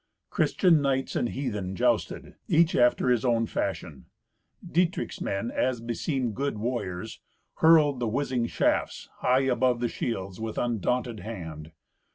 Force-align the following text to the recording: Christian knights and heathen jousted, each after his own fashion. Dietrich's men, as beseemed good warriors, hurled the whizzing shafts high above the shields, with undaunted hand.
Christian 0.31 0.81
knights 0.81 1.15
and 1.15 1.29
heathen 1.29 1.75
jousted, 1.75 2.33
each 2.47 2.75
after 2.75 3.09
his 3.09 3.23
own 3.23 3.45
fashion. 3.45 4.05
Dietrich's 4.67 5.21
men, 5.21 5.51
as 5.51 5.79
beseemed 5.79 6.33
good 6.33 6.57
warriors, 6.57 7.19
hurled 7.57 7.99
the 7.99 8.07
whizzing 8.07 8.47
shafts 8.47 9.09
high 9.17 9.41
above 9.41 9.79
the 9.79 9.87
shields, 9.89 10.41
with 10.41 10.57
undaunted 10.57 11.19
hand. 11.19 11.71